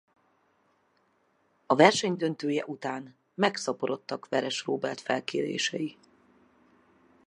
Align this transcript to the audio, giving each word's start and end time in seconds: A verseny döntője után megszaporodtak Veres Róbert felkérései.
A 1.65 1.75
verseny 1.75 2.15
döntője 2.15 2.65
után 2.65 3.15
megszaporodtak 3.33 4.29
Veres 4.29 4.65
Róbert 4.65 4.99
felkérései. 5.01 5.97